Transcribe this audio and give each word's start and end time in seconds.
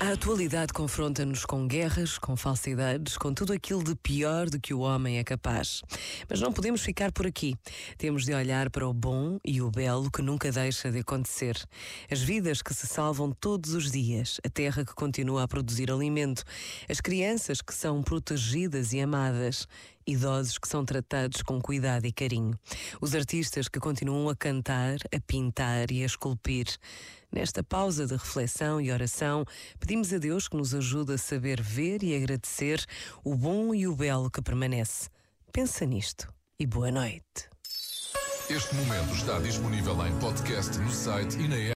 A 0.00 0.14
atualidade 0.14 0.72
confronta-nos 0.72 1.44
com 1.44 1.68
guerras, 1.68 2.18
com 2.18 2.36
falsidades, 2.36 3.16
com 3.16 3.32
tudo 3.32 3.52
aquilo 3.52 3.84
de 3.84 3.94
pior 3.94 4.50
do 4.50 4.58
que 4.58 4.74
o 4.74 4.80
homem 4.80 5.18
é 5.18 5.22
capaz. 5.22 5.80
Mas 6.28 6.40
não 6.40 6.52
podemos 6.52 6.82
ficar 6.82 7.12
por 7.12 7.24
aqui. 7.24 7.54
Temos 7.96 8.24
de 8.24 8.34
olhar 8.34 8.68
para 8.68 8.88
o 8.88 8.92
bom 8.92 9.38
e 9.44 9.62
o 9.62 9.70
belo 9.70 10.10
que 10.10 10.20
nunca 10.20 10.50
deixa 10.50 10.90
de 10.90 10.98
acontecer. 10.98 11.56
As 12.10 12.20
vidas 12.20 12.62
que 12.62 12.74
se 12.74 12.88
salvam 12.88 13.30
todos 13.30 13.74
os 13.74 13.92
dias, 13.92 14.40
a 14.44 14.50
terra 14.50 14.84
que 14.84 14.92
continua 14.92 15.44
a 15.44 15.48
produzir 15.48 15.88
alimento, 15.88 16.42
as 16.90 17.00
crianças 17.00 17.62
que 17.62 17.72
são 17.72 18.02
protegidas 18.02 18.92
e 18.92 19.00
amadas, 19.00 19.68
idosos 20.06 20.58
que 20.58 20.68
são 20.68 20.84
tratados 20.84 21.42
com 21.42 21.60
cuidado 21.60 22.06
e 22.06 22.12
carinho, 22.12 22.58
os 23.00 23.14
artistas 23.14 23.68
que 23.68 23.80
continuam 23.80 24.28
a 24.28 24.36
cantar, 24.36 24.96
a 25.14 25.20
pintar 25.26 25.90
e 25.90 26.02
a 26.02 26.06
esculpir. 26.06 26.66
Nesta 27.30 27.62
pausa 27.62 28.06
de 28.06 28.12
reflexão 28.12 28.80
e 28.80 28.92
oração, 28.92 29.44
pedimos 29.80 30.12
a 30.12 30.18
Deus 30.18 30.48
que 30.48 30.56
nos 30.56 30.74
ajude 30.74 31.14
a 31.14 31.18
saber 31.18 31.62
ver 31.62 32.02
e 32.02 32.14
agradecer 32.14 32.84
o 33.24 33.34
bom 33.34 33.74
e 33.74 33.86
o 33.86 33.96
belo 33.96 34.30
que 34.30 34.42
permanece. 34.42 35.08
Pensa 35.52 35.86
nisto 35.86 36.32
e 36.58 36.66
boa 36.66 36.90
noite. 36.90 37.50
Este 38.50 38.74
momento 38.74 39.14
está 39.14 39.38
disponível 39.38 40.06
em 40.06 40.18
podcast 40.18 40.76
no 40.78 40.90
site 40.90 41.38
e 41.38 41.48
na. 41.48 41.62